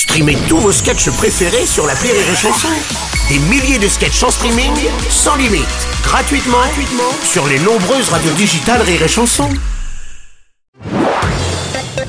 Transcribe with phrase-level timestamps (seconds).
[0.00, 2.68] Streamez tous vos sketchs préférés sur la Rire et Chanson.
[3.28, 4.72] Des milliers de sketchs en streaming,
[5.10, 5.66] sans limite,
[6.02, 9.50] gratuitement, gratuitement sur les nombreuses radios digitales Rire et Chanson.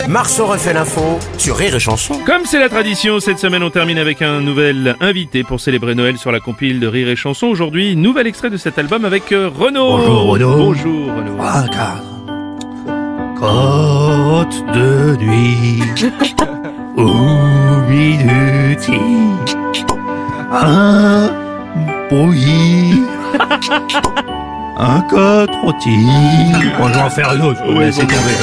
[0.07, 2.17] Marceau refait l'info sur Rire et Chanson.
[2.25, 6.17] Comme c'est la tradition, cette semaine on termine avec un nouvel invité pour célébrer Noël
[6.17, 7.47] sur la compile de Rire et Chanson.
[7.47, 9.97] Aujourd'hui, nouvel extrait de cet album avec euh, Renaud.
[9.97, 10.57] Bonjour, Renaud.
[10.57, 11.37] Bonjour Renaud.
[11.69, 12.03] Quatre.
[13.37, 15.83] Côte de nuit.
[16.97, 18.99] Au minuti.
[20.51, 21.29] Un
[22.09, 23.03] brouillis.
[24.77, 26.07] Un côte rôti.
[26.77, 27.61] Bon, je vais en faire une autre.
[27.67, 28.35] Oui, Laissez bon, tomber.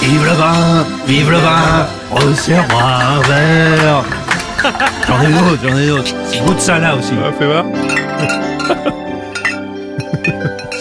[0.00, 4.04] Vive le vin, vive le vin, resserre-moi un verre.
[5.06, 6.14] J'en ai d'autres, j'en ai d'autres.
[6.26, 7.14] C'est goût de ça là aussi.
[7.24, 7.64] Ah, fais voir.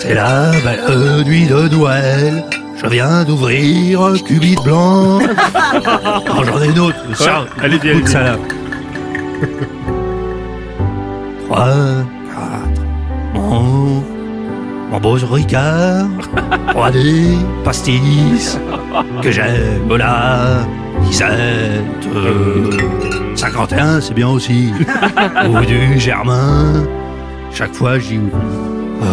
[0.02, 2.44] C'est la belle nuit de Noël.
[2.84, 5.20] Je viens d'ouvrir un cubit blanc.
[6.36, 6.98] Oh, J'en ai une autre.
[7.10, 7.16] Ouais,
[7.80, 8.08] de allez-y.
[8.08, 8.36] ça là.
[11.46, 11.68] Trois,
[12.28, 12.82] quatre.
[13.34, 14.04] Mon,
[14.92, 16.08] mon beau Ricard.
[16.70, 18.60] 3D, pastis.
[19.22, 20.66] Que j'aime la
[21.04, 21.30] 17.
[22.16, 22.70] euh,
[23.36, 24.72] 51, c'est bien aussi.
[25.50, 26.84] Ou du Germain.
[27.54, 28.20] Chaque fois, j'y.
[29.02, 29.06] Oh,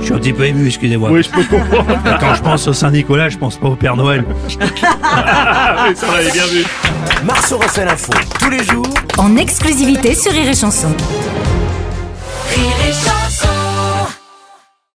[0.00, 1.10] je suis un petit peu ému, excusez-moi.
[1.10, 1.98] Oui, je peux comprendre.
[2.20, 4.24] Quand je pense au Saint-Nicolas, je pense pas au Père Noël.
[5.02, 6.64] Ah oui, ça bien vu.
[7.24, 10.32] Marceau refait l'info tous les jours en exclusivité sur.
[10.32, 10.88] Rire et chanson